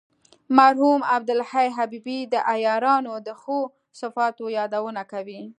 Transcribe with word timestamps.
مرحوم 0.57 0.99
عبدالحی 1.13 1.67
حبیبي 1.77 2.19
د 2.33 2.35
عیارانو 2.51 3.13
د 3.27 3.29
ښو 3.41 3.59
صفاتو 3.99 4.45
یادونه 4.57 5.01
کوي. 5.11 5.41